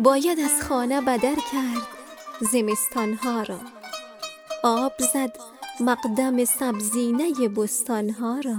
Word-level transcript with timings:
باید 0.00 0.40
از 0.40 0.62
خانه 0.62 1.00
بدر 1.00 1.34
کرد 1.34 1.88
زمستانها 2.40 3.42
را. 3.42 3.58
آب 4.62 4.92
زد 5.12 5.36
مقدم 5.80 6.44
سبزینه 6.44 7.48
بستانها 7.48 8.40
را. 8.40 8.56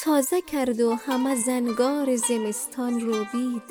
تازه 0.00 0.40
کرد 0.40 0.80
و 0.80 0.94
همه 0.94 1.34
زنگار 1.34 2.16
زمستان 2.16 3.00
روبید 3.00 3.62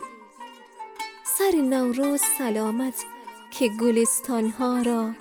سر 1.25 1.57
نوروز 1.57 2.21
سلامت 2.37 3.05
که 3.51 3.67
گلستانها 3.67 4.81
را 4.81 5.11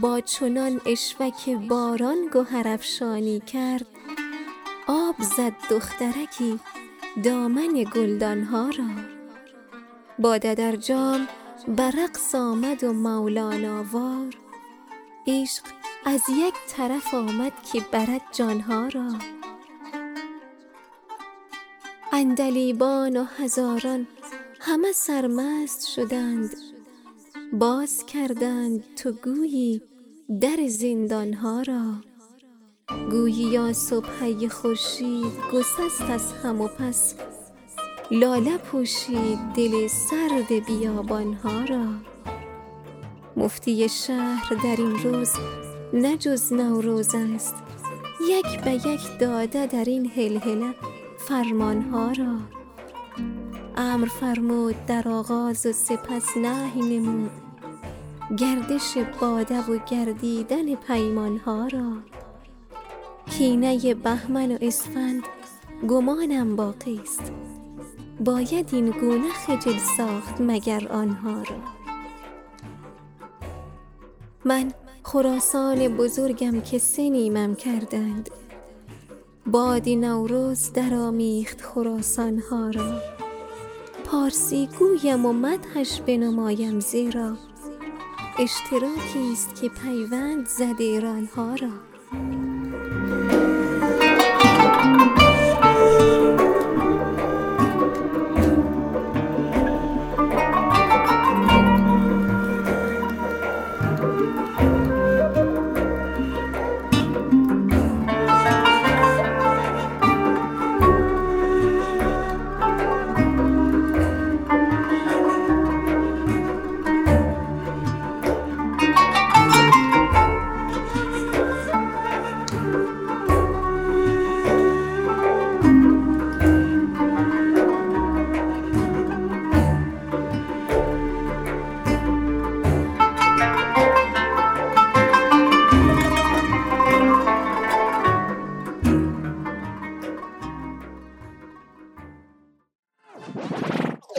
با 0.00 0.20
چنان 0.20 0.80
عشوه 0.86 1.30
که 1.44 1.56
باران 1.56 2.28
گهرافشانی 2.34 3.40
کرد. 3.40 3.86
آب 4.88 5.16
زد 5.36 5.52
دخترکی 5.70 6.60
دامن 7.24 7.84
گلدانها 7.94 8.70
را. 8.78 9.21
باده 10.18 10.54
در 10.54 10.76
جام 10.76 11.28
به 11.76 11.82
رقص 11.82 12.34
آمد 12.34 12.84
و 12.84 12.92
مولانا 12.92 13.84
وار. 13.92 14.36
عشق 15.26 15.64
از 16.04 16.20
یک 16.30 16.54
طرف 16.68 17.14
آمد 17.14 17.52
که 17.72 17.80
برد 17.92 18.20
جانها 18.32 18.88
را. 18.88 19.12
عندلیبان 22.12 23.16
و 23.16 23.24
هزاران 23.24 24.06
همه 24.60 24.92
سرمست 24.92 25.88
شدند. 25.88 26.50
باز 27.52 28.06
کردند 28.06 28.94
تو 28.96 29.12
گویی 29.12 29.82
در 30.40 30.66
زندانها 30.68 31.62
را. 31.62 31.94
گوییا 33.10 33.72
سبحه 33.72 34.48
خورشید 34.48 35.32
گسست 35.52 36.02
از 36.10 36.32
هم 36.32 36.60
و 36.60 36.68
پس 36.68 37.14
لاله 38.12 38.58
پوشید 38.58 39.38
دل 39.56 39.86
سرد 39.86 40.66
بیابانها 40.66 41.64
را. 41.64 41.84
مفتی 43.36 43.88
شهر 43.88 44.54
در 44.54 44.76
این 44.78 44.98
روز 44.98 45.32
نه 45.92 46.16
جز 46.16 46.52
نوروز 46.52 47.14
است 47.14 47.54
یک 48.28 48.60
به 48.64 48.72
یک 48.72 49.18
داده 49.18 49.66
در 49.66 49.84
این 49.84 50.10
هلهله 50.16 50.74
فرمانها 51.18 52.12
را. 52.12 52.38
امر 53.76 54.06
فرمود 54.06 54.86
در 54.86 55.08
آغاز 55.08 55.66
و 55.66 55.72
سپس 55.72 56.36
نهی 56.36 56.98
نمود 56.98 57.30
گردش 58.38 58.96
باده 59.20 59.60
و 59.60 59.78
گردیدن 59.90 60.74
پیمانها 60.74 61.66
را. 61.66 61.92
کینه 63.30 63.94
بهمن 63.94 64.52
و 64.52 64.58
اسفند 64.60 65.22
گمانم 65.88 66.56
باقی 66.56 67.00
است. 67.02 67.32
باید 68.20 68.68
این 68.72 68.90
گونه 68.90 69.32
خجل 69.32 69.78
ساخت 69.96 70.40
مگر 70.40 70.88
آنها 70.88 71.42
را؟ 71.42 71.56
من 74.44 74.72
خراسان 75.02 75.88
بزرگم 75.88 76.60
که 76.60 76.78
سه 76.78 77.10
نیمم 77.10 77.54
کردند. 77.54 78.30
باد 79.46 79.88
نوروز 79.88 80.72
درآمیخت 80.72 81.60
خراسانها 81.60 82.70
را. 82.70 83.00
پارسی 84.04 84.68
گویم 84.78 85.26
و 85.26 85.32
مدحش 85.32 86.00
بنمایم 86.00 86.80
زیرا. 86.80 87.36
اشتراکی 88.38 89.32
است 89.32 89.54
که 89.60 89.68
پیوند 89.68 90.46
زد 90.46 90.76
ایرانها 90.78 91.54
را. 91.54 91.70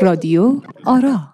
رادیو 0.04 0.62
آرا. 0.86 1.34